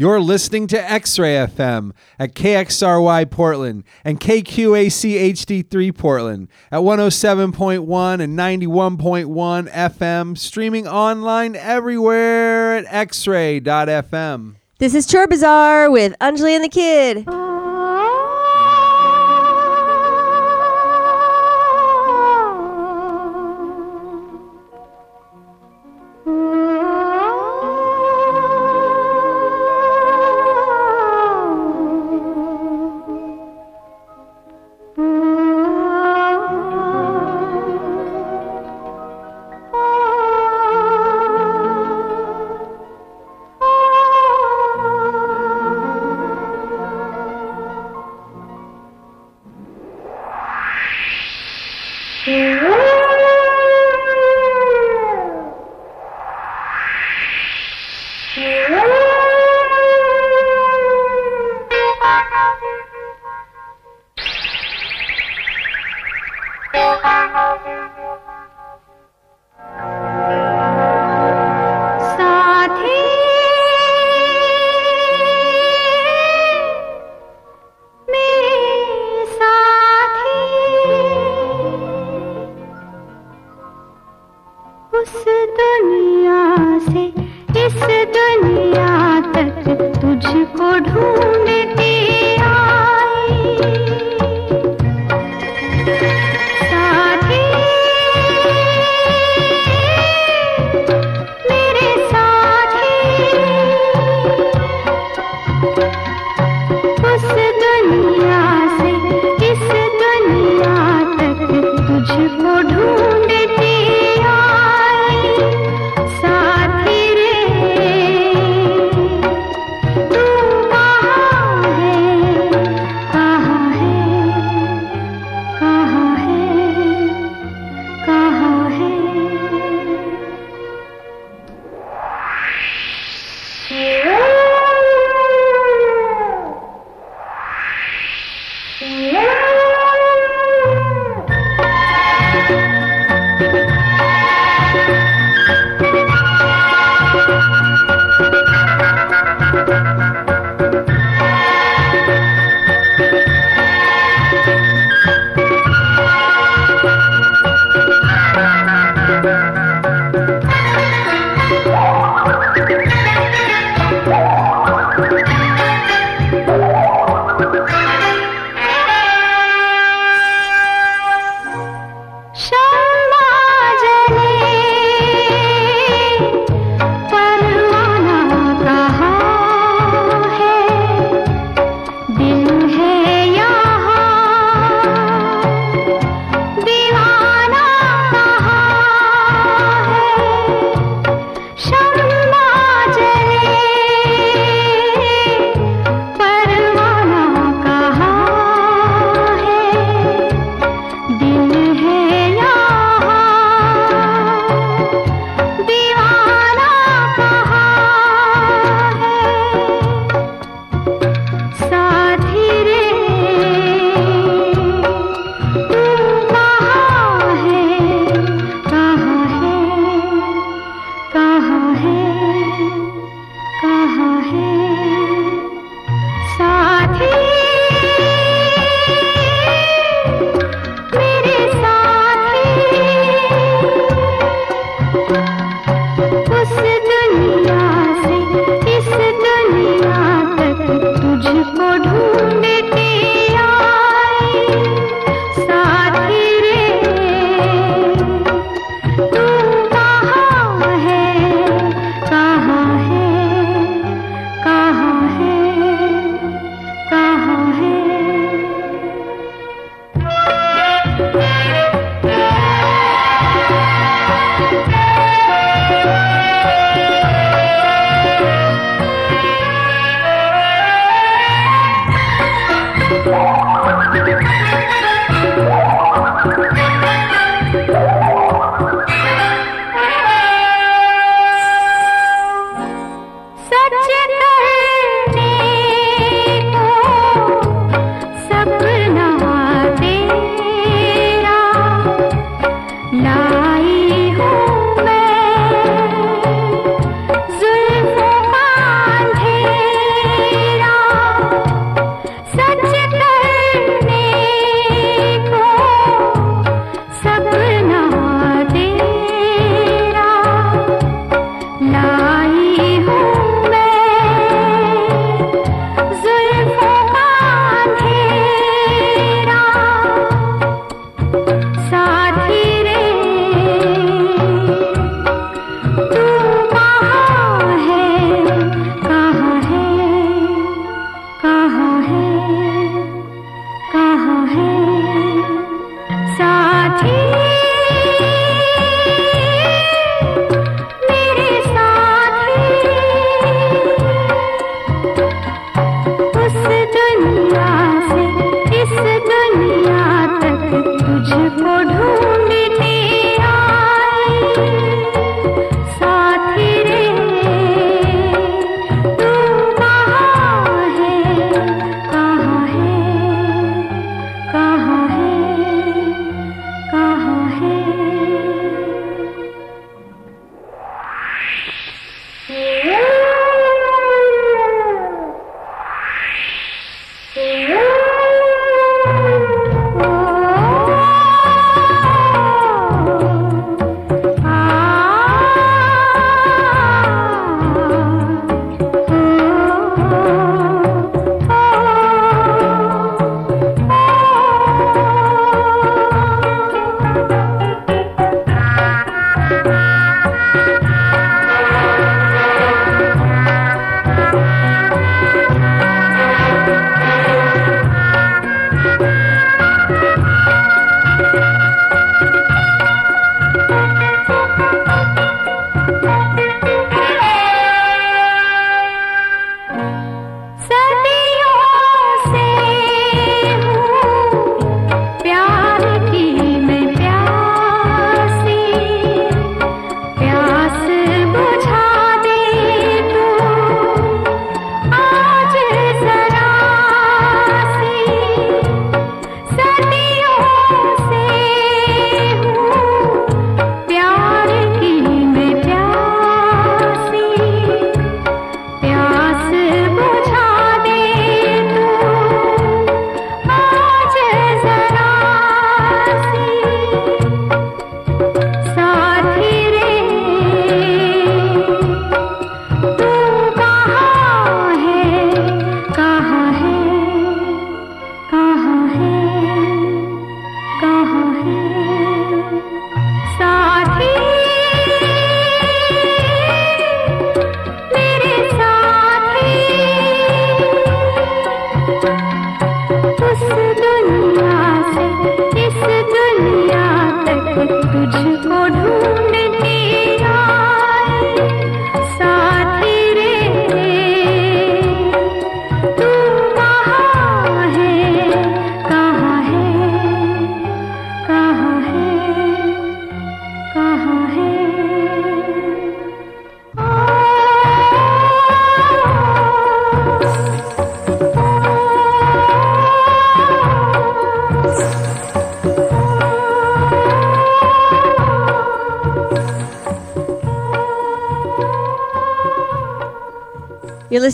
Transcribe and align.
You're 0.00 0.20
listening 0.20 0.68
to 0.68 0.90
X 0.90 1.18
Ray 1.18 1.34
FM 1.34 1.90
at 2.20 2.32
KXRY 2.32 3.28
Portland 3.32 3.82
and 4.04 4.20
KQAC 4.20 5.32
HD3 5.32 5.98
Portland 5.98 6.46
at 6.70 6.82
107.1 6.82 8.20
and 8.20 8.38
91.1 8.38 9.72
FM, 9.72 10.38
streaming 10.38 10.86
online 10.86 11.56
everywhere 11.56 12.76
at 12.76 13.08
xray.fm. 13.08 14.54
This 14.78 14.94
is 14.94 15.10
Chor 15.10 15.26
Bazaar 15.26 15.90
with 15.90 16.16
Anjali 16.20 16.54
and 16.54 16.62
the 16.62 16.68
Kid. 16.68 17.47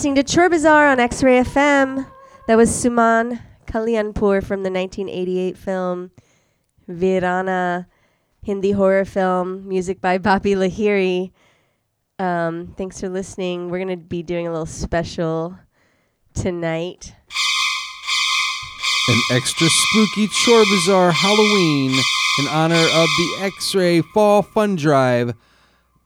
Listening 0.04 0.22
to 0.22 0.34
Chor 0.36 0.50
Bazaar 0.50 0.88
on 0.88 1.00
X 1.00 1.22
Ray 1.22 1.40
FM. 1.40 2.06
That 2.46 2.58
was 2.58 2.68
Suman 2.68 3.40
Kalyanpur 3.66 4.44
from 4.44 4.62
the 4.62 4.70
1988 4.70 5.56
film 5.56 6.10
Virana, 6.86 7.86
Hindi 8.42 8.72
horror 8.72 9.06
film, 9.06 9.66
music 9.66 10.02
by 10.02 10.18
Bappi 10.18 10.54
Lahiri. 10.56 11.32
Um, 12.22 12.74
thanks 12.76 13.00
for 13.00 13.08
listening. 13.08 13.70
We're 13.70 13.78
going 13.78 13.98
to 13.98 14.04
be 14.04 14.22
doing 14.22 14.46
a 14.46 14.50
little 14.50 14.66
special 14.66 15.58
tonight. 16.34 17.14
An 19.08 19.20
extra 19.30 19.68
spooky 19.70 20.28
Chor 20.44 20.64
Bazaar 20.66 21.12
Halloween 21.12 21.92
in 22.40 22.48
honor 22.48 22.74
of 22.74 23.08
the 23.16 23.36
X 23.40 23.74
Ray 23.74 24.02
Fall 24.02 24.42
Fun 24.42 24.76
Drive. 24.76 25.32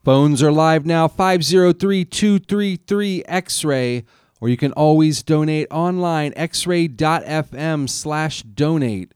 Phones 0.05 0.41
are 0.41 0.51
live 0.51 0.85
now 0.85 1.09
503 1.09 2.05
233 2.05 3.23
X 3.27 3.65
Ray, 3.65 4.05
or 4.39 4.47
you 4.47 4.55
can 4.55 4.71
always 4.71 5.21
donate 5.23 5.67
online 5.69 6.31
xray.fm 6.33 7.89
slash 7.89 8.41
donate. 8.43 9.13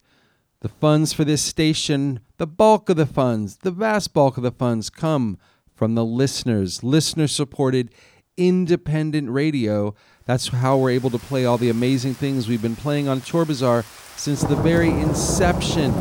The 0.59 0.67
funds 0.67 1.13
for 1.13 1.23
this 1.23 1.41
station, 1.41 2.19
the 2.35 2.45
bulk 2.45 2.89
of 2.89 2.97
the 2.97 3.05
funds, 3.05 3.57
the 3.57 3.71
vast 3.71 4.13
bulk 4.13 4.35
of 4.35 4.43
the 4.43 4.51
funds 4.51 4.89
come 4.89 5.37
from 5.73 5.95
the 5.95 6.03
listeners, 6.03 6.83
listener 6.83 7.27
supported 7.27 7.93
independent 8.35 9.29
radio. 9.29 9.95
That's 10.25 10.49
how 10.49 10.77
we're 10.77 10.89
able 10.89 11.11
to 11.11 11.17
play 11.17 11.45
all 11.45 11.57
the 11.57 11.69
amazing 11.69 12.15
things 12.15 12.49
we've 12.49 12.61
been 12.61 12.75
playing 12.75 13.07
on 13.07 13.21
Chor 13.21 13.45
Bazaar 13.45 13.85
since 14.17 14.41
the 14.41 14.57
very 14.57 14.89
inception 14.89 15.93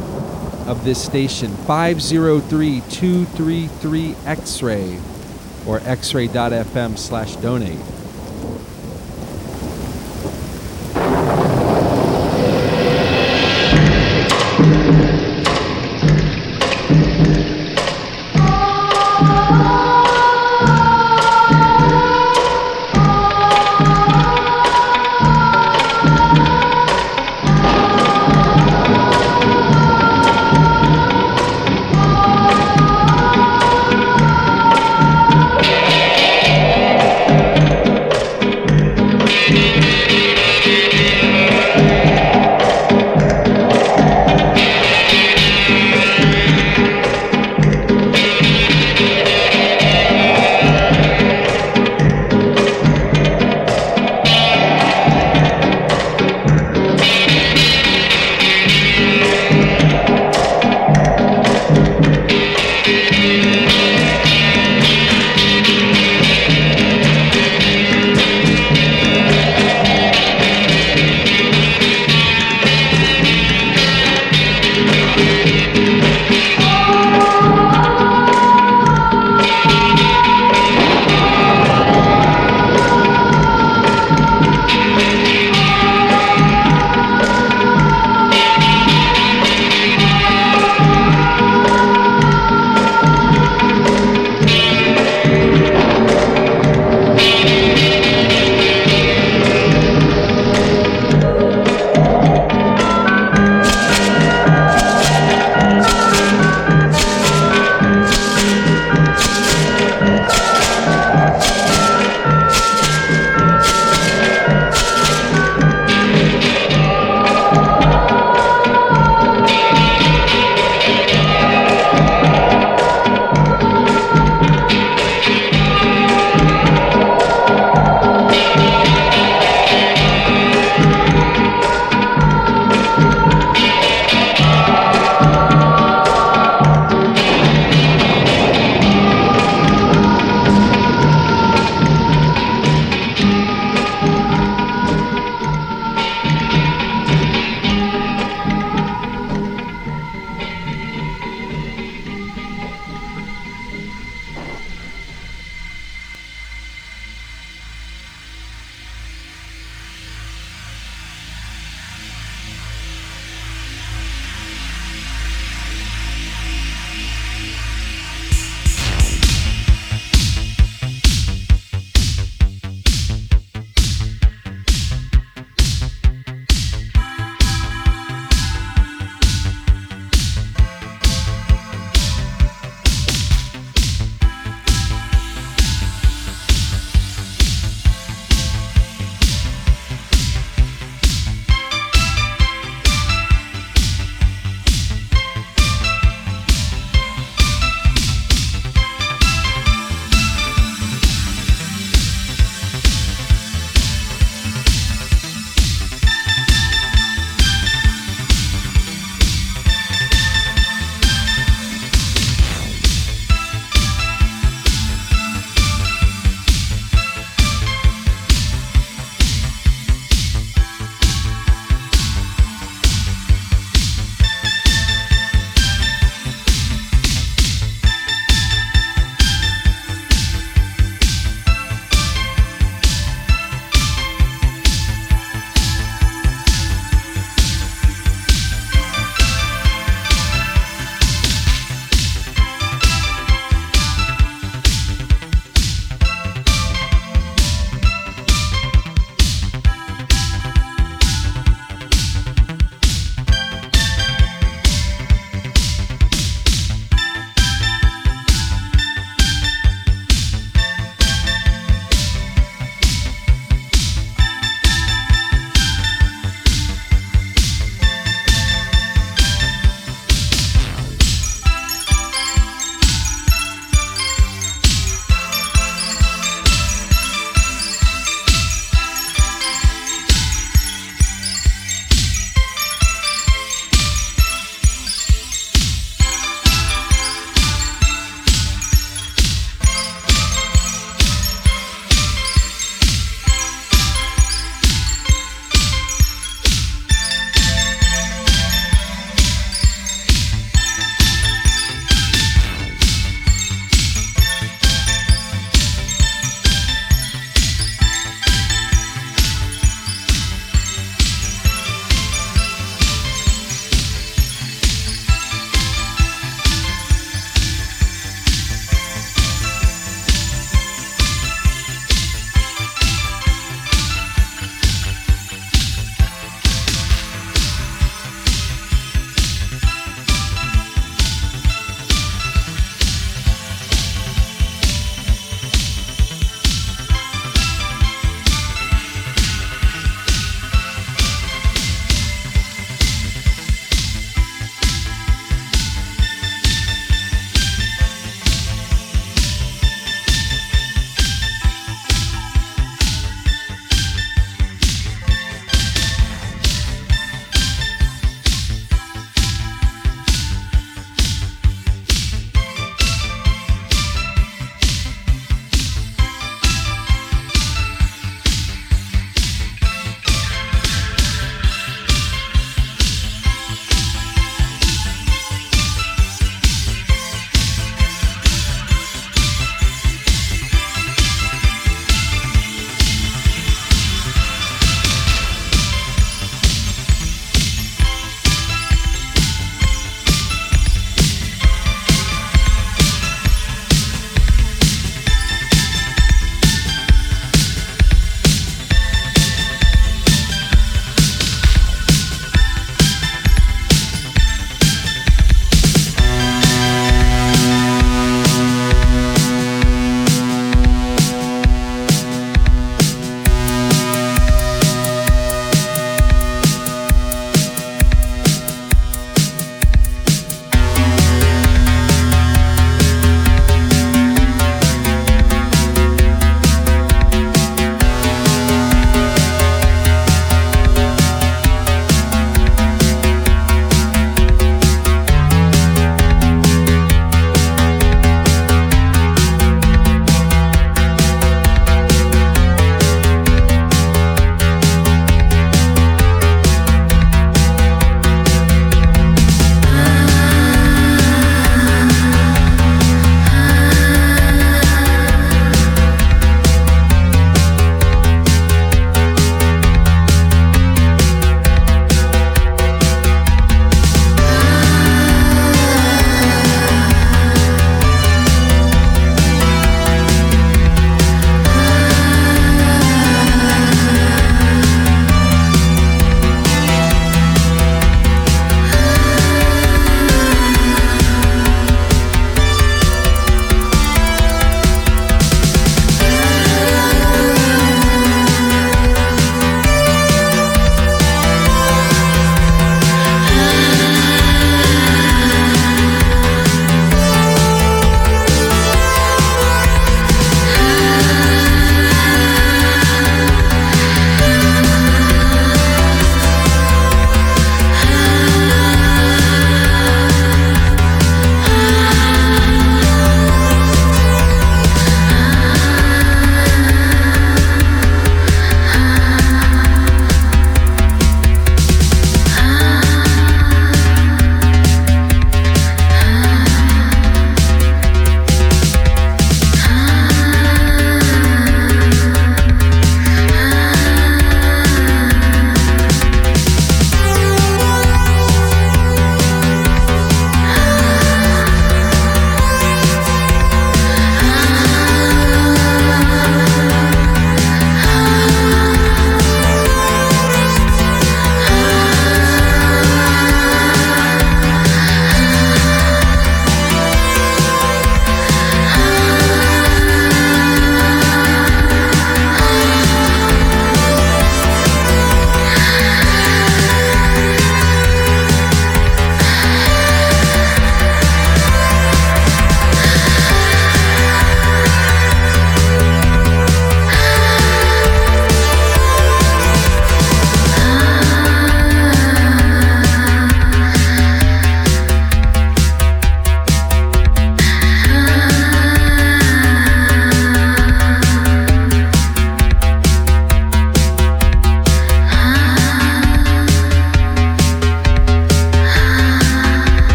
of 0.66 0.85
this 0.85 1.02
station 1.02 1.54
503 1.66 2.83
233 2.90 4.14
X 4.26 4.62
Ray 4.62 4.97
or 5.66 5.81
xray.fm 5.81 6.99
slash 6.99 7.37
donate. 7.37 7.78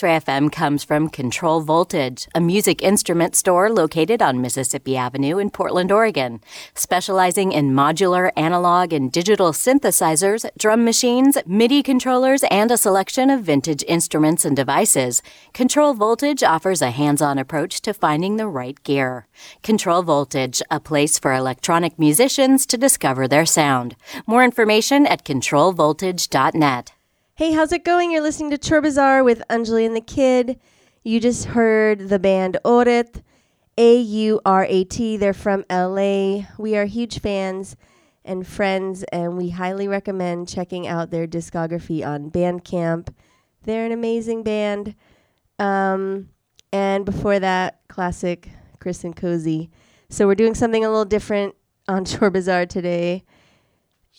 Support 0.00 0.12
X 0.12 0.26
Ray 0.26 0.34
FM 0.34 0.50
comes 0.50 0.82
from 0.82 1.10
Control 1.10 1.60
Voltage, 1.60 2.26
a 2.34 2.40
music 2.40 2.80
instrument 2.80 3.36
store 3.36 3.68
located 3.68 4.22
on 4.22 4.40
Mississippi 4.40 4.96
Avenue 4.96 5.36
in 5.36 5.50
Portland, 5.50 5.92
Oregon. 5.92 6.40
Specializing 6.74 7.52
in 7.52 7.72
modular, 7.72 8.30
analog, 8.34 8.94
and 8.94 9.12
digital 9.12 9.52
synthesizers, 9.52 10.48
drum 10.56 10.86
machines, 10.86 11.36
MIDI 11.46 11.82
controllers, 11.82 12.42
and 12.50 12.70
a 12.70 12.78
selection 12.78 13.28
of 13.28 13.42
vintage 13.42 13.84
instruments 13.86 14.46
and 14.46 14.56
devices, 14.56 15.20
Control 15.52 15.92
Voltage 15.92 16.42
offers 16.42 16.80
a 16.80 16.92
hands 16.92 17.20
on 17.20 17.36
approach 17.38 17.82
to 17.82 17.92
finding 17.92 18.38
the 18.38 18.48
right 18.48 18.82
gear. 18.84 19.26
Control 19.62 20.02
Voltage, 20.02 20.62
a 20.70 20.80
place 20.80 21.18
for 21.18 21.34
electronic 21.34 21.98
musicians 21.98 22.64
to 22.64 22.78
discover 22.78 23.28
their 23.28 23.44
sound. 23.44 23.96
More 24.26 24.44
information 24.44 25.04
at 25.04 25.26
controlvoltage.net. 25.26 26.92
Hey, 27.40 27.52
how's 27.52 27.72
it 27.72 27.86
going? 27.86 28.10
You're 28.10 28.20
listening 28.20 28.50
to 28.50 28.58
Chor 28.58 28.82
Bazaar 28.82 29.24
with 29.24 29.42
Anjali 29.48 29.86
and 29.86 29.96
the 29.96 30.02
Kid. 30.02 30.60
You 31.02 31.20
just 31.20 31.46
heard 31.46 32.10
the 32.10 32.18
band 32.18 32.58
Aurat, 32.66 33.22
A 33.78 33.98
U 33.98 34.42
R 34.44 34.66
A 34.68 34.84
T. 34.84 35.16
They're 35.16 35.32
from 35.32 35.64
LA. 35.70 36.42
We 36.58 36.76
are 36.76 36.84
huge 36.84 37.18
fans 37.18 37.76
and 38.26 38.46
friends, 38.46 39.04
and 39.04 39.38
we 39.38 39.48
highly 39.48 39.88
recommend 39.88 40.48
checking 40.48 40.86
out 40.86 41.10
their 41.10 41.26
discography 41.26 42.06
on 42.06 42.30
Bandcamp. 42.30 43.08
They're 43.62 43.86
an 43.86 43.92
amazing 43.92 44.42
band. 44.42 44.94
Um, 45.58 46.28
and 46.74 47.06
before 47.06 47.38
that, 47.38 47.80
classic 47.88 48.50
Chris 48.80 49.02
and 49.02 49.16
Cosey. 49.16 49.70
So 50.10 50.26
we're 50.26 50.34
doing 50.34 50.54
something 50.54 50.84
a 50.84 50.90
little 50.90 51.06
different 51.06 51.54
on 51.88 52.04
Chor 52.18 52.28
Bazaar 52.28 52.66
today. 52.66 53.24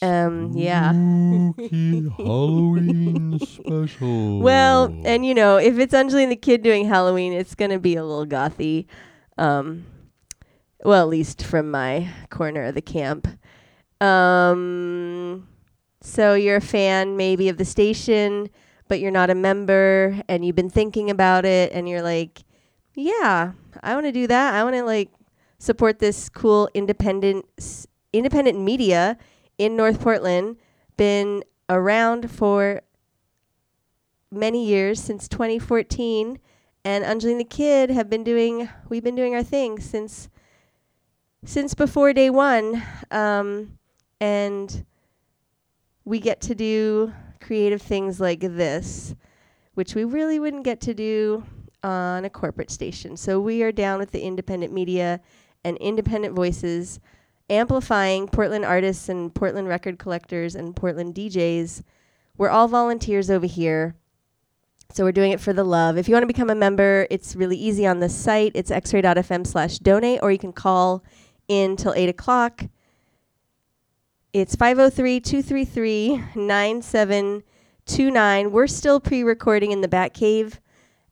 Um, 0.01 0.51
yeah. 0.55 0.91
Halloween 2.17 3.39
special. 3.39 4.39
Well, 4.39 4.93
and 5.05 5.25
you 5.25 5.33
know, 5.33 5.57
if 5.57 5.77
it's 5.79 5.93
Anjali 5.93 6.23
and 6.23 6.31
the 6.31 6.35
Kid 6.35 6.63
doing 6.63 6.87
Halloween, 6.87 7.33
it's 7.33 7.55
gonna 7.55 7.79
be 7.79 7.95
a 7.95 8.03
little 8.03 8.25
gothy. 8.25 8.85
Um, 9.37 9.85
well, 10.83 11.03
at 11.03 11.09
least 11.09 11.43
from 11.43 11.69
my 11.69 12.09
corner 12.29 12.63
of 12.65 12.75
the 12.75 12.81
camp. 12.81 13.27
Um, 13.99 15.47
so 16.01 16.33
you're 16.33 16.57
a 16.57 16.61
fan 16.61 17.17
maybe 17.17 17.49
of 17.49 17.57
the 17.57 17.65
station, 17.65 18.49
but 18.87 18.99
you're 18.99 19.11
not 19.11 19.29
a 19.29 19.35
member, 19.35 20.19
and 20.27 20.43
you've 20.43 20.55
been 20.55 20.69
thinking 20.69 21.09
about 21.11 21.45
it, 21.45 21.71
and 21.73 21.87
you're 21.87 22.01
like, 22.01 22.43
yeah, 22.95 23.51
I 23.83 23.93
want 23.93 24.07
to 24.07 24.11
do 24.11 24.27
that. 24.27 24.53
I 24.55 24.63
want 24.63 24.75
to 24.75 24.83
like 24.83 25.09
support 25.59 25.99
this 25.99 26.27
cool 26.29 26.67
independent 26.73 27.45
s- 27.59 27.85
independent 28.11 28.59
media 28.59 29.17
in 29.61 29.75
North 29.75 30.01
Portland. 30.01 30.57
Been 30.97 31.43
around 31.69 32.31
for 32.31 32.81
many 34.31 34.65
years 34.65 34.99
since 34.99 35.27
2014 35.27 36.39
and 36.83 37.05
Anjali 37.05 37.31
and 37.31 37.39
the 37.39 37.45
Kid 37.45 37.91
have 37.91 38.09
been 38.09 38.23
doing 38.23 38.67
we've 38.89 39.03
been 39.03 39.15
doing 39.15 39.35
our 39.35 39.43
thing 39.43 39.79
since 39.79 40.29
since 41.43 41.73
before 41.73 42.13
day 42.13 42.29
one 42.29 42.81
um, 43.11 43.77
and 44.19 44.85
we 46.05 46.19
get 46.19 46.39
to 46.41 46.55
do 46.55 47.13
creative 47.41 47.81
things 47.81 48.19
like 48.19 48.39
this 48.39 49.13
which 49.73 49.95
we 49.95 50.03
really 50.05 50.39
wouldn't 50.39 50.63
get 50.63 50.79
to 50.81 50.93
do 50.93 51.43
on 51.83 52.23
a 52.23 52.29
corporate 52.29 52.71
station 52.71 53.17
so 53.17 53.39
we 53.39 53.61
are 53.63 53.71
down 53.71 53.99
with 53.99 54.11
the 54.11 54.21
independent 54.21 54.71
media 54.71 55.19
and 55.65 55.77
independent 55.77 56.33
voices 56.33 57.01
amplifying 57.51 58.27
Portland 58.27 58.65
artists 58.65 59.09
and 59.09 59.35
Portland 59.35 59.67
record 59.67 59.99
collectors 59.99 60.55
and 60.55 60.75
Portland 60.75 61.13
DJs. 61.13 61.83
We're 62.37 62.49
all 62.49 62.67
volunteers 62.67 63.29
over 63.29 63.45
here. 63.45 63.93
So 64.93 65.03
we're 65.03 65.11
doing 65.11 65.31
it 65.31 65.39
for 65.39 65.53
the 65.53 65.63
love. 65.63 65.95
If 65.97 66.09
you 66.09 66.15
want 66.15 66.23
to 66.23 66.27
become 66.27 66.49
a 66.49 66.55
member, 66.55 67.05
it's 67.09 67.35
really 67.35 67.57
easy 67.57 67.87
on 67.87 67.99
the 67.99 68.09
site. 68.09 68.51
It's 68.55 68.71
xray.fm 68.71 69.47
slash 69.47 69.79
donate, 69.79 70.19
or 70.21 70.31
you 70.31 70.39
can 70.39 70.51
call 70.51 71.03
in 71.47 71.77
till 71.77 71.93
8 71.93 72.09
o'clock. 72.09 72.65
It's 74.33 74.55
503 74.55 75.19
233 75.19 76.23
9729. 76.35 78.51
We're 78.51 78.67
still 78.67 78.99
pre 78.99 79.23
recording 79.23 79.71
in 79.71 79.81
the 79.81 79.87
Batcave 79.87 80.59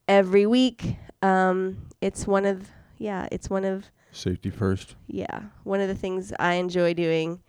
every 0.08 0.46
week. 0.46 0.96
Um, 1.22 1.88
it's 2.02 2.26
one 2.26 2.46
of, 2.46 2.70
yeah, 2.98 3.28
it's 3.32 3.50
one 3.50 3.66
of 3.66 3.92
Safety 4.20 4.50
first. 4.50 4.96
yeah, 5.08 5.44
one 5.64 5.80
of 5.80 5.88
the 5.88 5.96
things 5.96 6.34
I 6.40 6.56
enjoy 6.56 6.94
doing. 6.94 7.42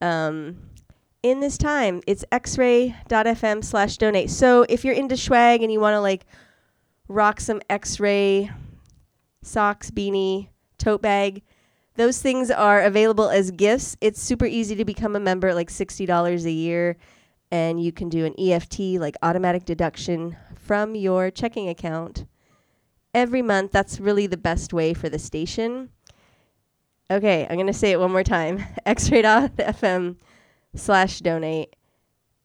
Um, 0.00 0.56
in 1.22 1.40
this 1.40 1.58
time, 1.58 2.00
it's 2.06 2.24
xray.fm 2.32 3.62
slash 3.64 3.96
donate. 3.98 4.30
So 4.30 4.64
if 4.68 4.84
you're 4.84 4.94
into 4.94 5.16
swag 5.16 5.62
and 5.62 5.70
you 5.70 5.78
want 5.80 5.94
to 5.94 6.00
like 6.00 6.26
rock 7.08 7.40
some 7.40 7.60
x-ray 7.68 8.50
socks, 9.42 9.90
beanie, 9.90 10.48
tote 10.78 11.02
bag, 11.02 11.42
those 11.96 12.22
things 12.22 12.50
are 12.50 12.80
available 12.80 13.28
as 13.28 13.50
gifts. 13.50 13.96
It's 14.00 14.22
super 14.22 14.46
easy 14.46 14.74
to 14.76 14.84
become 14.84 15.14
a 15.14 15.20
member, 15.20 15.52
like 15.52 15.68
$60 15.68 16.44
a 16.44 16.50
year. 16.50 16.96
And 17.50 17.82
you 17.82 17.92
can 17.92 18.08
do 18.08 18.24
an 18.24 18.34
EFT, 18.38 18.80
like 18.98 19.16
automatic 19.22 19.64
deduction 19.64 20.36
from 20.56 20.94
your 20.94 21.30
checking 21.30 21.68
account 21.68 22.24
every 23.12 23.42
month. 23.42 23.72
That's 23.72 24.00
really 24.00 24.26
the 24.26 24.36
best 24.36 24.72
way 24.72 24.94
for 24.94 25.08
the 25.08 25.18
station. 25.18 25.90
Okay, 27.10 27.44
I'm 27.48 27.56
going 27.56 27.66
to 27.66 27.72
say 27.72 27.90
it 27.90 27.98
one 27.98 28.12
more 28.12 28.22
time. 28.22 28.58
xray.fm 28.86 30.16
slash 30.74 31.18
donate. 31.18 31.74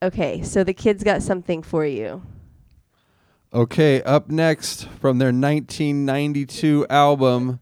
Okay, 0.01 0.41
so 0.41 0.63
the 0.63 0.73
kids 0.73 1.03
got 1.03 1.21
something 1.21 1.61
for 1.61 1.85
you. 1.85 2.23
Okay, 3.53 4.01
up 4.01 4.29
next 4.29 4.87
from 4.99 5.19
their 5.19 5.27
1992 5.27 6.87
album, 6.89 7.59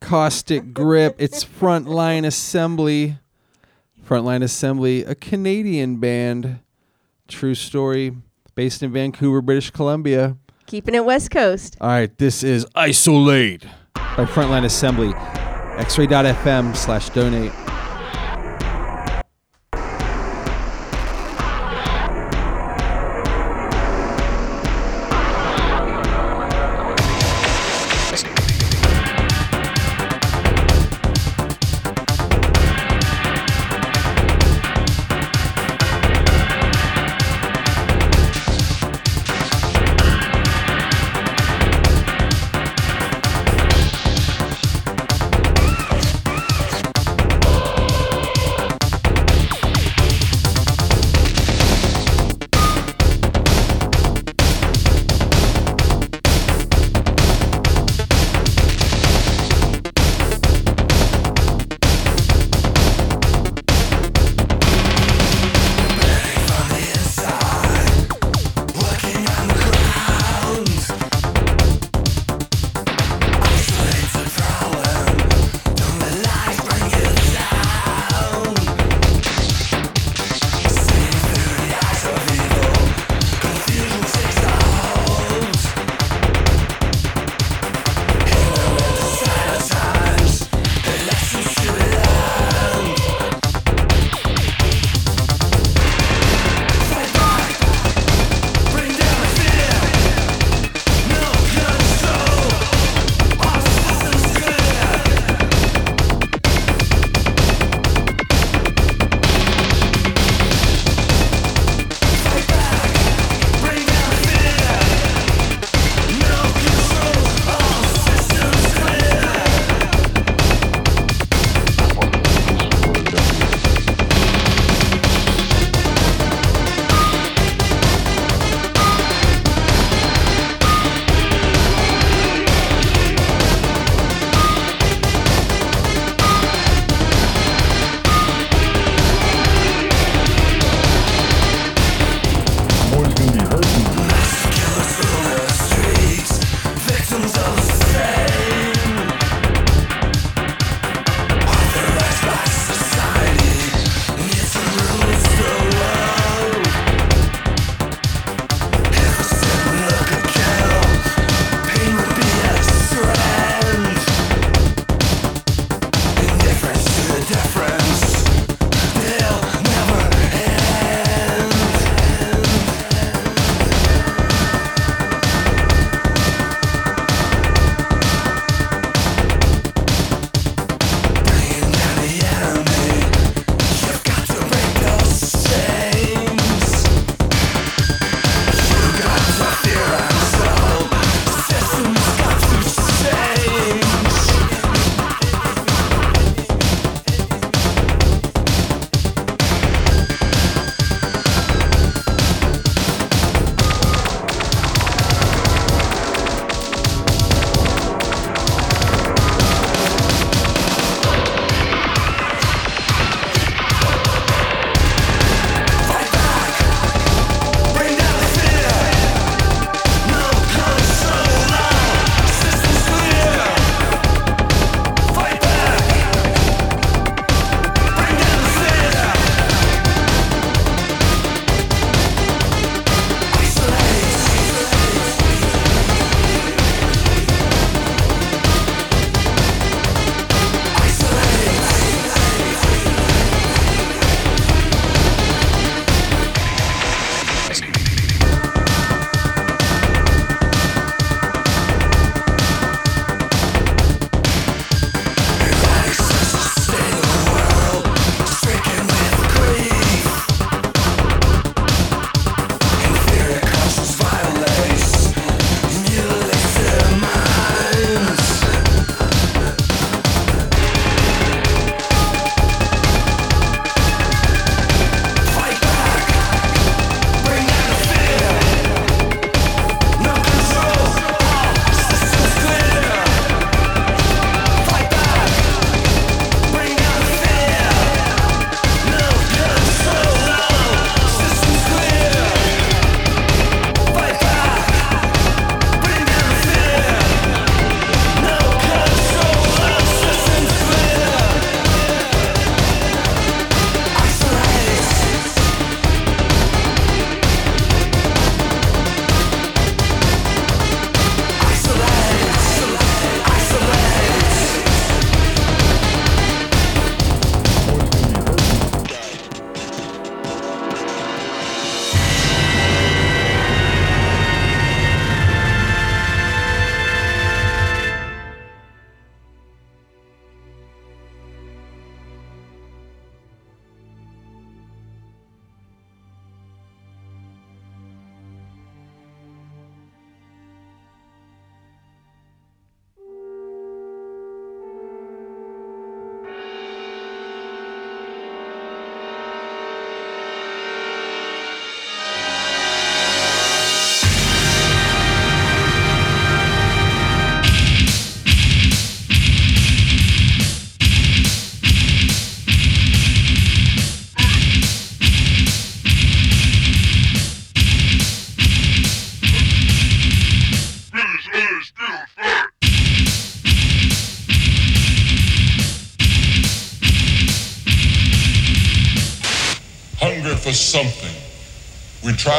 Caustic 0.00 0.74
Grip, 0.74 1.16
it's 1.18 1.44
Frontline 1.44 2.26
Assembly. 2.26 3.18
Frontline 4.06 4.42
Assembly, 4.42 5.04
a 5.04 5.14
Canadian 5.14 5.96
band. 5.96 6.60
True 7.28 7.54
story, 7.54 8.14
based 8.54 8.82
in 8.82 8.92
Vancouver, 8.92 9.40
British 9.40 9.70
Columbia. 9.70 10.36
Keeping 10.66 10.94
it 10.94 11.04
West 11.04 11.30
Coast. 11.30 11.76
All 11.80 11.88
right, 11.88 12.16
this 12.18 12.42
is 12.42 12.66
Iceolate 12.74 13.64
by 13.94 14.26
Frontline 14.26 14.64
Assembly. 14.64 15.14
Xray.fm 15.76 16.74
slash 16.74 17.10
donate. 17.10 17.52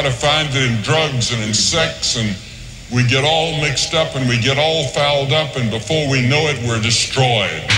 To 0.10 0.14
find 0.14 0.48
it 0.54 0.72
in 0.72 0.82
drugs 0.84 1.34
and 1.34 1.44
in 1.44 1.54
sex, 1.54 2.16
and 2.16 2.36
we 2.96 3.06
get 3.08 3.26
all 3.26 3.60
mixed 3.60 3.94
up 3.94 4.16
and 4.16 4.28
we 4.30 4.40
get 4.40 4.58
all 4.58 4.88
fouled 4.88 5.34
up, 5.34 5.58
and 5.58 5.70
before 5.70 6.10
we 6.10 6.22
know 6.22 6.48
it, 6.48 6.58
we're 6.66 6.82
destroyed. 6.82 7.77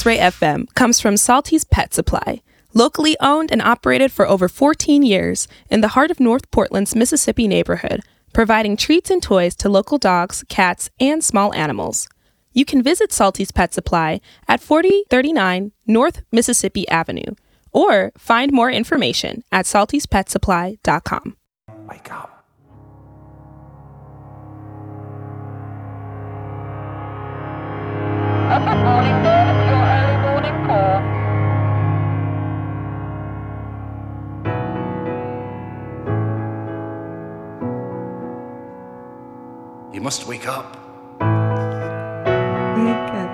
X 0.00 0.06
Ray 0.06 0.16
FM 0.16 0.72
comes 0.72 0.98
from 0.98 1.18
Salty's 1.18 1.64
Pet 1.64 1.92
Supply, 1.92 2.40
locally 2.72 3.18
owned 3.20 3.52
and 3.52 3.60
operated 3.60 4.10
for 4.10 4.26
over 4.26 4.48
14 4.48 5.02
years 5.02 5.46
in 5.68 5.82
the 5.82 5.88
heart 5.88 6.10
of 6.10 6.18
North 6.18 6.50
Portland's 6.50 6.96
Mississippi 6.96 7.46
neighborhood, 7.46 8.00
providing 8.32 8.78
treats 8.78 9.10
and 9.10 9.22
toys 9.22 9.54
to 9.56 9.68
local 9.68 9.98
dogs, 9.98 10.42
cats, 10.48 10.88
and 10.98 11.22
small 11.22 11.52
animals. 11.52 12.08
You 12.54 12.64
can 12.64 12.82
visit 12.82 13.12
Salty's 13.12 13.52
Pet 13.52 13.74
Supply 13.74 14.22
at 14.48 14.62
4039 14.62 15.72
North 15.86 16.22
Mississippi 16.32 16.88
Avenue 16.88 17.34
or 17.70 18.12
find 18.16 18.52
more 18.52 18.70
information 18.70 19.44
at 19.52 19.66
saltyspetsupply.com. 19.66 21.36
Wake 21.86 22.10
up. 22.10 22.46
You 39.92 40.00
must 40.00 40.26
wake 40.26 40.46
up. 40.48 40.76
Wake 41.20 43.10
up, 43.20 43.32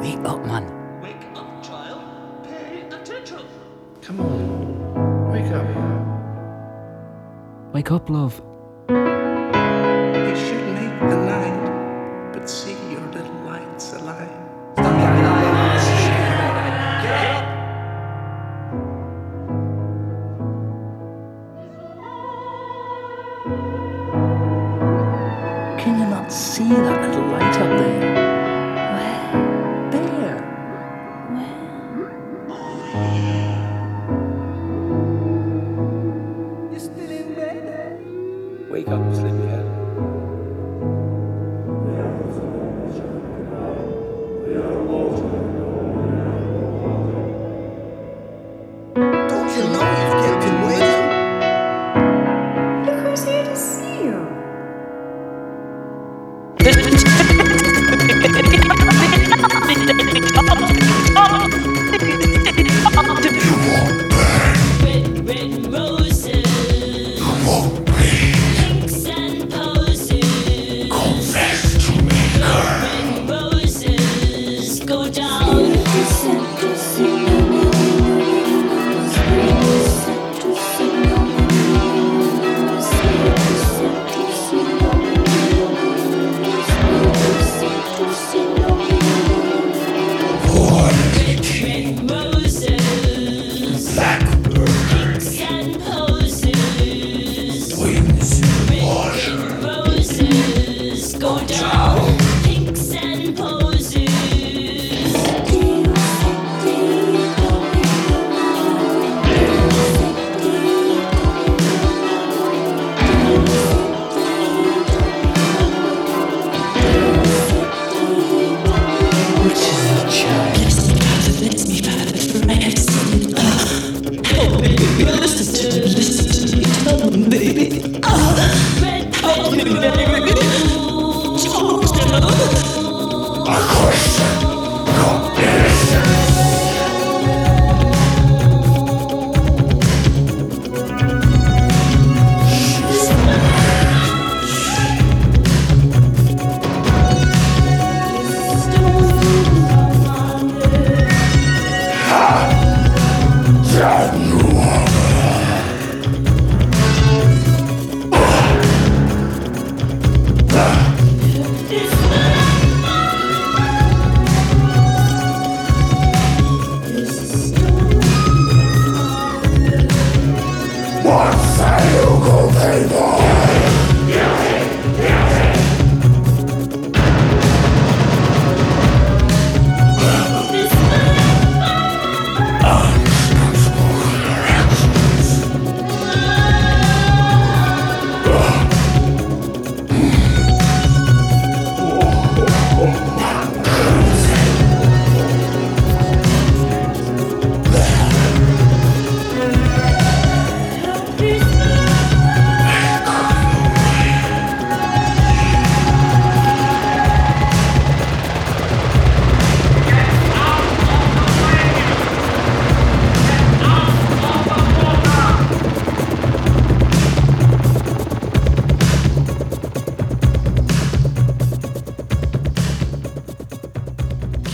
Wake 0.00 0.24
up, 0.24 0.46
man. 0.46 0.64
Wake 1.02 1.26
up, 1.36 1.62
child. 1.62 2.00
Pay 2.44 2.88
attention. 2.90 3.40
Come 4.00 4.20
on. 4.20 5.32
Wake 5.32 5.52
up. 5.52 5.66
Wake 7.74 7.90
up, 7.90 8.08
love. 8.08 8.40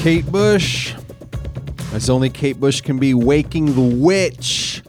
Kate 0.09 0.33
Bush, 0.33 0.95
as 1.93 2.09
only 2.09 2.31
Kate 2.31 2.59
Bush 2.59 2.81
can 2.81 2.99
be, 2.99 3.13
Waking 3.13 3.75
the 3.75 3.97
Witch 4.03 4.83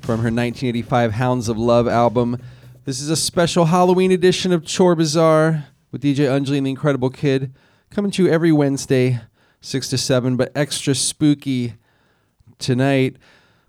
from 0.00 0.20
her 0.20 0.30
1985 0.32 1.12
Hounds 1.12 1.50
of 1.50 1.58
Love 1.58 1.86
album. 1.86 2.40
This 2.86 3.02
is 3.02 3.10
a 3.10 3.16
special 3.16 3.66
Halloween 3.66 4.12
edition 4.12 4.52
of 4.52 4.66
Chor 4.66 4.94
Bazaar 4.94 5.66
with 5.92 6.02
DJ 6.02 6.20
Anjali 6.20 6.56
and 6.56 6.66
the 6.66 6.70
Incredible 6.70 7.10
Kid, 7.10 7.54
coming 7.90 8.10
to 8.12 8.24
you 8.24 8.30
every 8.30 8.50
Wednesday, 8.50 9.20
6 9.60 9.90
to 9.90 9.98
7, 9.98 10.38
but 10.38 10.52
extra 10.54 10.94
spooky 10.94 11.74
tonight. 12.58 13.16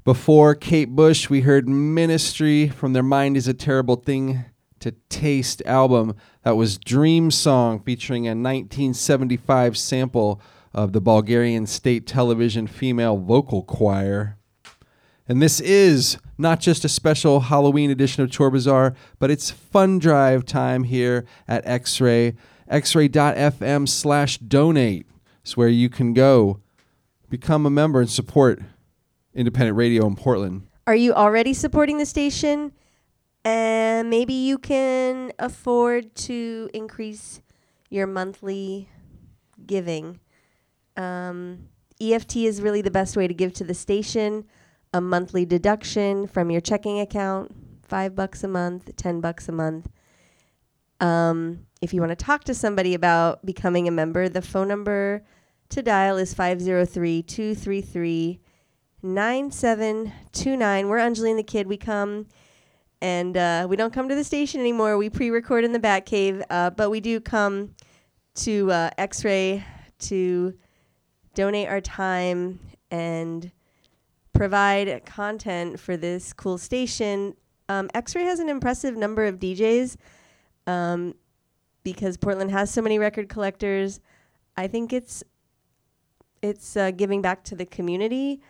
Before 0.05 0.55
Kate 0.55 0.95
Bush, 0.95 1.29
we 1.29 1.41
heard 1.41 1.67
Ministry 1.67 2.69
from 2.69 2.93
their 2.93 3.03
Mind 3.03 3.35
is 3.35 3.49
a 3.49 3.53
Terrible 3.53 3.97
Thing 3.97 4.45
to 4.79 4.91
Taste 5.09 5.61
album. 5.65 6.15
That 6.43 6.55
was 6.55 6.77
Dream 6.77 7.29
Song 7.29 7.81
featuring 7.81 8.25
a 8.25 8.29
1975 8.29 9.77
sample 9.77 10.41
of 10.73 10.93
the 10.93 11.01
Bulgarian 11.01 11.65
State 11.65 12.05
Television 12.05 12.67
Female 12.67 13.17
Vocal 13.17 13.63
Choir. 13.63 14.37
And 15.27 15.41
this 15.41 15.59
is 15.59 16.17
not 16.37 16.59
just 16.59 16.85
a 16.85 16.89
special 16.89 17.41
Halloween 17.41 17.91
edition 17.91 18.23
of 18.23 18.35
Chor 18.35 18.49
Bazaar, 18.49 18.95
but 19.19 19.29
it's 19.29 19.51
fun 19.51 19.99
drive 19.99 20.45
time 20.45 20.83
here 20.83 21.25
at 21.47 21.65
X-Ray. 21.65 22.35
X-Ray.fm 22.69 23.87
slash 23.87 24.37
donate 24.37 25.07
is 25.43 25.57
where 25.57 25.67
you 25.67 25.89
can 25.89 26.13
go 26.13 26.59
become 27.29 27.65
a 27.65 27.69
member 27.69 27.99
and 27.99 28.09
support 28.09 28.61
independent 29.33 29.75
radio 29.77 30.05
in 30.07 30.15
Portland. 30.15 30.67
Are 30.85 30.95
you 30.95 31.13
already 31.13 31.53
supporting 31.53 31.97
the 31.97 32.05
station? 32.05 32.71
And 33.43 34.09
maybe 34.09 34.33
you 34.33 34.57
can 34.57 35.31
afford 35.39 36.15
to 36.15 36.69
increase 36.73 37.41
your 37.89 38.07
monthly 38.07 38.89
giving. 39.65 40.19
Um, 40.97 41.69
EFT 42.01 42.37
is 42.37 42.61
really 42.61 42.81
the 42.81 42.91
best 42.91 43.15
way 43.15 43.27
to 43.27 43.33
give 43.33 43.53
to 43.53 43.63
the 43.63 43.73
station. 43.73 44.45
A 44.93 45.01
monthly 45.01 45.45
deduction 45.45 46.27
from 46.27 46.49
your 46.49 46.61
checking 46.61 46.99
account, 46.99 47.53
five 47.83 48.15
bucks 48.15 48.43
a 48.43 48.47
month, 48.47 48.95
ten 48.95 49.21
bucks 49.21 49.47
a 49.47 49.51
month. 49.51 49.87
Um, 50.99 51.67
if 51.81 51.93
you 51.93 52.01
want 52.01 52.17
to 52.17 52.25
talk 52.25 52.43
to 52.45 52.53
somebody 52.53 52.93
about 52.93 53.45
becoming 53.45 53.87
a 53.87 53.91
member, 53.91 54.29
the 54.29 54.41
phone 54.41 54.67
number 54.67 55.23
to 55.69 55.81
dial 55.83 56.17
is 56.17 56.33
503 56.33 57.21
233 57.21 58.39
9729. 59.03 60.87
We're 60.87 60.97
Angeline 60.97 61.37
the 61.37 61.43
Kid. 61.43 61.67
We 61.67 61.77
come 61.77 62.27
and 63.01 63.37
uh, 63.37 63.67
we 63.69 63.75
don't 63.75 63.93
come 63.93 64.09
to 64.09 64.15
the 64.15 64.23
station 64.23 64.59
anymore. 64.59 64.97
We 64.97 65.09
pre 65.09 65.29
record 65.29 65.63
in 65.63 65.71
the 65.71 65.79
Batcave, 65.79 66.43
uh, 66.49 66.71
but 66.71 66.89
we 66.89 66.99
do 66.99 67.19
come 67.19 67.75
to 68.35 68.71
uh, 68.71 68.89
X 68.97 69.23
Ray 69.23 69.63
to 69.99 70.53
donate 71.37 71.69
our 71.69 71.79
time 71.79 72.59
and 72.89 73.51
provide 74.33 75.05
content 75.05 75.79
for 75.79 75.95
this 75.95 76.33
cool 76.33 76.57
station. 76.57 77.35
Um, 77.69 77.91
X 77.93 78.15
Ray 78.15 78.23
has 78.23 78.39
an 78.39 78.49
impressive 78.49 78.97
number 78.97 79.23
of 79.23 79.35
DJs 79.35 79.97
um, 80.65 81.13
because 81.83 82.17
Portland 82.17 82.49
has 82.49 82.71
so 82.71 82.81
many 82.81 82.97
record 82.97 83.29
collectors. 83.29 83.99
I 84.57 84.67
think 84.67 84.91
it's 84.91 85.23
it's 86.41 86.75
uh, 86.75 86.89
giving 86.89 87.21
back 87.21 87.43
to 87.45 87.55
the 87.55 87.67
community. 87.67 88.41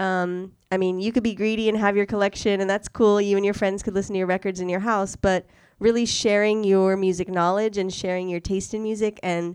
Um, 0.00 0.52
I 0.72 0.78
mean, 0.78 0.98
you 0.98 1.12
could 1.12 1.22
be 1.22 1.34
greedy 1.34 1.68
and 1.68 1.78
have 1.78 1.96
your 1.96 2.06
collection, 2.06 2.60
and 2.60 2.68
that's 2.68 2.88
cool. 2.88 3.20
You 3.20 3.36
and 3.36 3.44
your 3.44 3.54
friends 3.54 3.84
could 3.84 3.94
listen 3.94 4.14
to 4.14 4.18
your 4.18 4.26
records 4.26 4.58
in 4.58 4.68
your 4.68 4.80
house, 4.80 5.14
but 5.14 5.46
really 5.78 6.06
sharing 6.06 6.64
your 6.64 6.96
music 6.96 7.28
knowledge 7.28 7.78
and 7.78 7.92
sharing 7.92 8.28
your 8.28 8.40
taste 8.40 8.74
in 8.74 8.82
music 8.82 9.20
and 9.22 9.54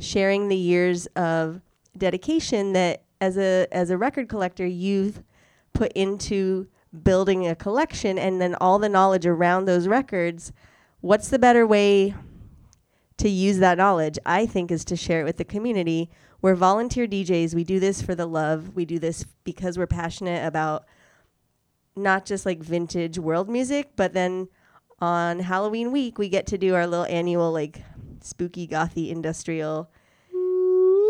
sharing 0.00 0.48
the 0.48 0.56
years 0.56 1.06
of 1.14 1.60
dedication 1.98 2.72
that 2.72 3.02
as 3.20 3.36
a 3.36 3.66
as 3.72 3.90
a 3.90 3.98
record 3.98 4.28
collector 4.28 4.66
you've 4.66 5.22
put 5.72 5.92
into 5.92 6.66
building 7.02 7.46
a 7.46 7.54
collection 7.54 8.18
and 8.18 8.40
then 8.40 8.54
all 8.56 8.78
the 8.78 8.88
knowledge 8.88 9.26
around 9.26 9.64
those 9.64 9.88
records 9.88 10.52
what's 11.00 11.28
the 11.28 11.38
better 11.38 11.66
way 11.66 12.14
to 13.18 13.28
use 13.28 13.58
that 13.58 13.78
knowledge 13.78 14.18
i 14.26 14.46
think 14.46 14.70
is 14.70 14.84
to 14.84 14.96
share 14.96 15.20
it 15.20 15.24
with 15.24 15.36
the 15.36 15.44
community. 15.44 16.10
We're 16.42 16.54
volunteer 16.54 17.06
djs 17.06 17.54
we 17.54 17.64
do 17.64 17.80
this 17.80 18.02
for 18.02 18.14
the 18.14 18.26
love. 18.26 18.76
We 18.76 18.84
do 18.84 18.98
this 18.98 19.24
because 19.44 19.78
we're 19.78 19.86
passionate 19.86 20.46
about 20.46 20.84
not 21.96 22.26
just 22.26 22.44
like 22.44 22.62
vintage 22.62 23.18
world 23.18 23.48
music 23.48 23.92
but 23.96 24.12
then 24.12 24.48
on 25.00 25.40
halloween 25.40 25.92
week 25.92 26.18
we 26.18 26.28
get 26.28 26.46
to 26.46 26.58
do 26.58 26.74
our 26.74 26.86
little 26.86 27.06
annual 27.06 27.50
like 27.52 27.82
spooky 28.20 28.66
gothy 28.66 29.10
industrial 29.10 29.90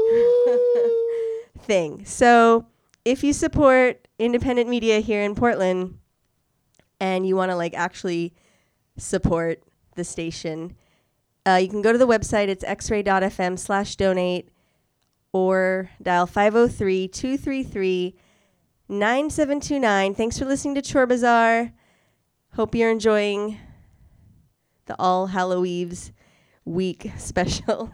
thing. 1.60 2.04
So 2.04 2.66
if 3.04 3.22
you 3.22 3.32
support 3.32 4.08
independent 4.18 4.68
media 4.68 5.00
here 5.00 5.22
in 5.22 5.34
Portland 5.34 5.98
and 7.00 7.26
you 7.26 7.36
want 7.36 7.50
to 7.50 7.56
like 7.56 7.74
actually 7.74 8.34
support 8.96 9.62
the 9.94 10.04
station, 10.04 10.76
uh, 11.46 11.58
you 11.62 11.68
can 11.68 11.82
go 11.82 11.92
to 11.92 11.98
the 11.98 12.06
website. 12.06 12.48
It's 12.48 12.64
xray.fm 12.64 13.58
slash 13.58 13.96
donate 13.96 14.48
or 15.32 15.90
dial 16.02 16.26
503 16.26 17.08
233 17.08 18.16
9729. 18.88 20.14
Thanks 20.14 20.38
for 20.38 20.44
listening 20.44 20.76
to 20.76 20.82
Chor 20.82 21.06
Bazaar. 21.06 21.72
Hope 22.54 22.74
you're 22.74 22.90
enjoying 22.90 23.58
the 24.86 24.96
All 24.98 25.28
Halloweens 25.28 26.12
week 26.64 27.12
special. 27.18 27.92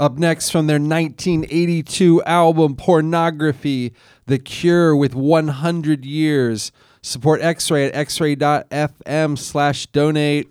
Up 0.00 0.16
next 0.16 0.48
from 0.48 0.66
their 0.66 0.80
1982 0.80 2.22
album 2.22 2.74
Pornography, 2.74 3.92
The 4.24 4.38
Cure 4.38 4.96
with 4.96 5.14
100 5.14 6.06
Years. 6.06 6.72
Support 7.02 7.42
X-Ray 7.42 7.84
at 7.92 8.06
xray.fm 8.06 9.36
slash 9.36 9.84
donate. 9.88 10.48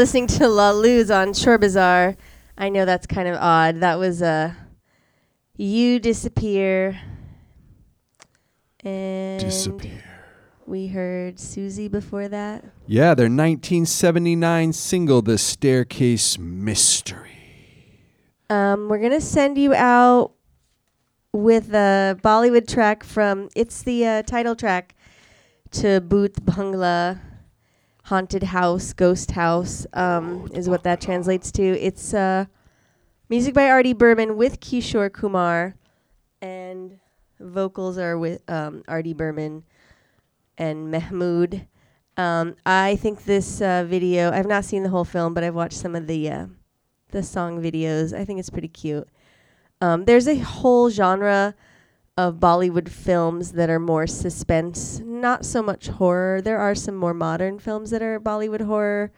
Listening 0.00 0.28
to 0.28 0.48
La 0.48 0.70
Luz 0.70 1.10
on 1.10 1.34
Chor 1.34 1.58
Bazaar. 1.58 2.16
I 2.56 2.70
know 2.70 2.86
that's 2.86 3.06
kind 3.06 3.28
of 3.28 3.36
odd. 3.38 3.80
That 3.80 3.98
was 3.98 4.22
uh, 4.22 4.54
You 5.58 6.00
Disappear. 6.00 6.98
And 8.82 9.40
Disappear. 9.40 10.02
we 10.64 10.86
heard 10.86 11.36
Siouxsie 11.36 11.90
before 11.90 12.28
that. 12.28 12.64
Yeah, 12.86 13.12
their 13.12 13.26
1979 13.26 14.72
single, 14.72 15.20
The 15.20 15.36
Staircase 15.36 16.38
Mystery. 16.38 17.98
Um, 18.48 18.88
we're 18.88 19.02
gonna 19.02 19.20
send 19.20 19.58
you 19.58 19.74
out 19.74 20.32
with 21.30 21.74
a 21.74 22.18
Bollywood 22.24 22.66
track 22.66 23.04
from. 23.04 23.50
It's 23.54 23.82
the 23.82 24.06
uh, 24.06 24.22
title 24.22 24.56
track 24.56 24.94
to 25.72 26.00
Bhoot 26.00 26.40
Bungla, 26.40 27.20
haunted 28.10 28.42
house, 28.42 28.92
ghost 28.92 29.30
house, 29.30 29.86
um, 29.92 30.48
is 30.52 30.68
what 30.68 30.82
that 30.82 31.00
translates 31.00 31.52
to. 31.52 31.62
It's 31.62 32.12
uh, 32.12 32.46
music 33.28 33.54
by 33.54 33.70
R. 33.70 33.84
D. 33.84 33.92
Burman 33.92 34.36
with 34.36 34.58
Kishore 34.58 35.12
Kumar, 35.12 35.76
and 36.42 36.98
vocals 37.38 37.98
are 37.98 38.18
with 38.18 38.42
um, 38.50 38.82
R. 38.88 39.00
D. 39.00 39.12
Burman 39.12 39.62
and 40.58 40.92
Mehmood. 40.92 41.68
Um, 42.16 42.56
I 42.66 42.96
think 42.96 43.26
this 43.26 43.62
uh, 43.62 43.84
video. 43.86 44.32
I've 44.32 44.48
not 44.48 44.64
seen 44.64 44.82
the 44.82 44.88
whole 44.88 45.04
film, 45.04 45.32
but 45.32 45.44
I've 45.44 45.54
watched 45.54 45.78
some 45.78 45.94
of 45.94 46.08
the 46.08 46.28
uh, 46.28 46.46
the 47.12 47.22
song 47.22 47.62
videos. 47.62 48.12
I 48.12 48.24
think 48.24 48.40
it's 48.40 48.50
pretty 48.50 48.68
cute. 48.68 49.08
Um, 49.80 50.04
there's 50.04 50.26
a 50.26 50.36
whole 50.36 50.90
genre 50.90 51.54
of 52.28 52.36
Bollywood 52.36 52.88
films 52.88 53.52
that 53.52 53.70
are 53.70 53.78
more 53.78 54.06
suspense, 54.06 55.00
not 55.00 55.46
so 55.46 55.62
much 55.62 55.88
horror. 55.88 56.42
There 56.42 56.58
are 56.58 56.74
some 56.74 56.94
more 56.94 57.14
modern 57.14 57.58
films 57.58 57.90
that 57.90 58.02
are 58.02 58.20
Bollywood 58.20 58.60
horror. 58.60 59.10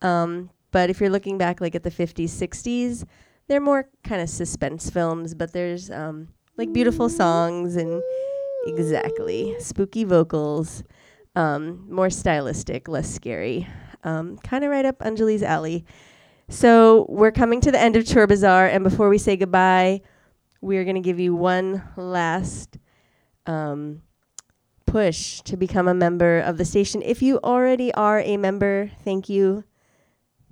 Um, 0.00 0.48
but 0.70 0.88
if 0.88 0.98
you're 0.98 1.10
looking 1.10 1.36
back 1.36 1.60
like 1.60 1.74
at 1.74 1.82
the 1.82 1.90
50s, 1.90 2.30
60s, 2.30 3.04
they're 3.48 3.60
more 3.60 3.90
kind 4.02 4.22
of 4.22 4.30
suspense 4.30 4.88
films, 4.88 5.34
but 5.34 5.52
there's 5.52 5.90
um, 5.90 6.28
like 6.56 6.72
beautiful 6.72 7.10
songs 7.10 7.76
and 7.76 8.02
exactly 8.66 9.54
spooky 9.58 10.04
vocals, 10.04 10.84
um, 11.36 11.86
more 11.90 12.08
stylistic, 12.08 12.88
less 12.88 13.12
scary. 13.12 13.68
Um, 14.04 14.38
kind 14.38 14.64
of 14.64 14.70
right 14.70 14.86
up 14.86 15.00
Anjali's 15.00 15.42
alley. 15.42 15.84
So 16.48 17.04
we're 17.10 17.30
coming 17.30 17.60
to 17.60 17.70
the 17.70 17.78
end 17.78 17.94
of 17.94 18.10
Chor 18.10 18.26
Bazaar, 18.26 18.68
and 18.68 18.82
before 18.82 19.10
we 19.10 19.18
say 19.18 19.36
goodbye, 19.36 20.00
we're 20.62 20.84
going 20.84 20.94
to 20.94 21.02
give 21.02 21.20
you 21.20 21.34
one 21.34 21.82
last 21.96 22.78
um, 23.46 24.00
push 24.86 25.42
to 25.42 25.56
become 25.56 25.88
a 25.88 25.94
member 25.94 26.38
of 26.38 26.56
the 26.56 26.64
station. 26.64 27.02
If 27.02 27.20
you 27.20 27.40
already 27.42 27.92
are 27.94 28.20
a 28.20 28.36
member, 28.36 28.90
thank 29.04 29.28
you, 29.28 29.64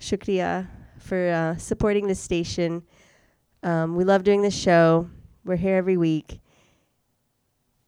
Shukriya, 0.01 0.69
for 0.99 1.31
uh, 1.31 1.57
supporting 1.57 2.09
the 2.09 2.17
station. 2.17 2.83
Um, 3.63 3.95
we 3.95 4.05
love 4.05 4.25
doing 4.25 4.43
this 4.43 4.57
show. 4.57 5.09
We're 5.45 5.57
here 5.57 5.77
every 5.77 5.97
week. 5.97 6.41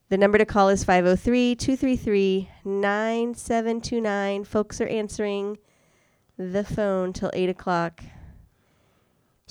The 0.09 0.17
number 0.17 0.39
to 0.39 0.45
call 0.45 0.69
is 0.69 0.85
503 0.85 1.57
233 1.57 2.49
9729. 2.65 4.45
Folks 4.45 4.81
are 4.81 4.87
answering 4.87 5.59
the 6.39 6.63
phone 6.63 7.13
till 7.13 7.31
8 7.35 7.49
o'clock. 7.49 8.03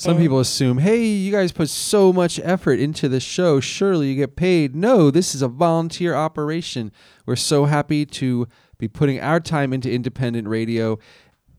Some 0.02 0.14
And- 0.14 0.22
people 0.22 0.39
assume, 0.39 0.80
hey, 0.80 1.06
you 1.06 1.32
guys 1.32 1.52
put 1.52 1.70
so 1.70 2.12
much 2.12 2.39
effort 2.43 2.80
into 2.80 3.08
the 3.08 3.20
show. 3.20 3.60
Surely 3.60 4.10
you 4.10 4.16
get 4.16 4.36
paid. 4.36 4.76
No, 4.76 5.12
this 5.12 5.36
is 5.36 5.43
a 5.43 5.47
volunteer 5.47 6.16
operation. 6.16 6.91
We're 7.28 7.36
so 7.36 7.66
happy 7.66 8.08
to 8.08 8.47
be 8.80 8.88
putting 8.88 9.20
our 9.20 9.39
time 9.39 9.74
into 9.74 9.91
independent 9.91 10.47
radio. 10.47 10.97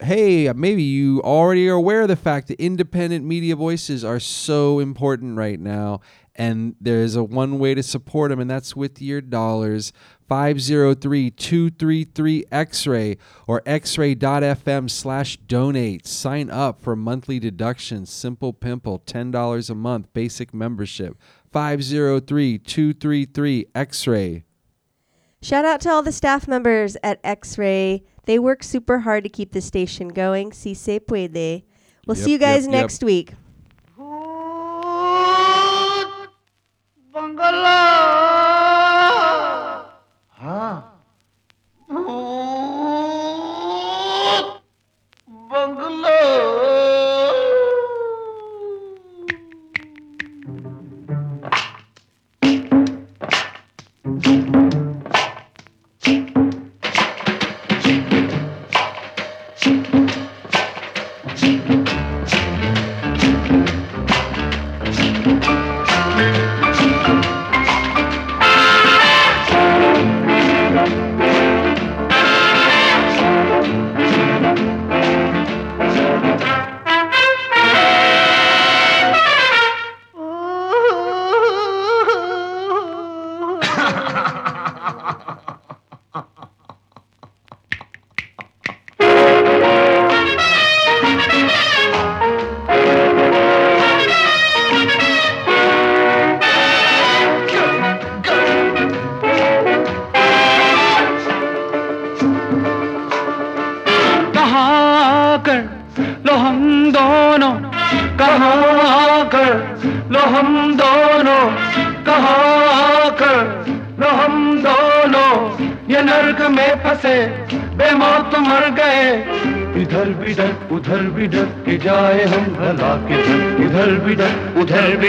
Hey, 0.02 0.52
maybe 0.56 0.82
you 0.82 1.22
already 1.22 1.68
are 1.68 1.74
aware 1.74 2.02
of 2.02 2.08
the 2.08 2.16
fact 2.16 2.48
that 2.48 2.60
independent 2.60 3.24
media 3.24 3.54
voices 3.54 4.04
are 4.04 4.18
so 4.18 4.80
important 4.80 5.36
right 5.36 5.60
now. 5.60 6.00
And 6.34 6.76
there's 6.80 7.14
a 7.14 7.22
one 7.22 7.58
way 7.58 7.74
to 7.74 7.82
support 7.82 8.30
them, 8.30 8.40
and 8.40 8.50
that's 8.50 8.74
with 8.74 9.02
your 9.02 9.20
dollars. 9.20 9.92
503 10.28 11.30
233 11.30 12.44
X 12.50 12.86
ray 12.86 13.18
or 13.46 13.60
xray.fm 13.62 14.88
slash 14.88 15.36
donate. 15.36 16.06
Sign 16.06 16.48
up 16.48 16.80
for 16.80 16.96
monthly 16.96 17.38
deductions. 17.38 18.10
Simple 18.10 18.54
Pimple, 18.54 19.00
$10 19.00 19.70
a 19.70 19.74
month, 19.74 20.12
basic 20.14 20.54
membership. 20.54 21.18
503 21.52 22.58
233 22.58 23.66
X 23.74 24.06
ray. 24.06 24.44
Shout 25.42 25.64
out 25.64 25.80
to 25.80 25.90
all 25.90 26.02
the 26.02 26.12
staff 26.12 26.46
members 26.46 26.96
at 27.02 27.18
X 27.24 27.58
Ray. 27.58 28.04
They 28.26 28.38
work 28.38 28.62
super 28.62 29.00
hard 29.00 29.24
to 29.24 29.28
keep 29.28 29.52
the 29.52 29.60
station 29.60 30.08
going. 30.08 30.52
Si 30.52 30.72
se 30.72 31.00
puede. 31.00 31.64
We'll 32.06 32.14
see 32.14 32.32
you 32.32 32.38
guys 32.38 32.64
yep, 32.64 32.72
yep. 32.72 32.80
next 32.82 33.02
week. 33.02 33.32
Bangla 37.14 37.78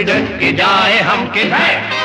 डट 0.06 0.38
के 0.40 0.52
जाए 0.52 0.98
हम 1.00 1.26
किधर? 1.34 2.03